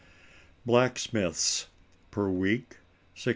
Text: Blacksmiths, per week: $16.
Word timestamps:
Blacksmiths, 0.65 1.67
per 2.09 2.27
week: 2.27 2.77
$16. 3.15 3.29